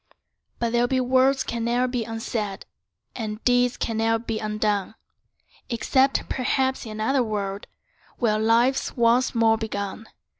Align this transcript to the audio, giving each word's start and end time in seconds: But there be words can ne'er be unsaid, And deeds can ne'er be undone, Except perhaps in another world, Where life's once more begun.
But 0.57 0.71
there 0.71 0.87
be 0.87 0.99
words 0.99 1.43
can 1.43 1.63
ne'er 1.63 1.87
be 1.87 2.05
unsaid, 2.05 2.65
And 3.15 3.37
deeds 3.45 3.77
can 3.77 3.97
ne'er 3.97 4.17
be 4.17 4.39
undone, 4.39 4.95
Except 5.69 6.27
perhaps 6.27 6.85
in 6.87 6.93
another 6.93 7.21
world, 7.21 7.67
Where 8.17 8.39
life's 8.39 8.97
once 8.97 9.35
more 9.35 9.59
begun. 9.59 10.07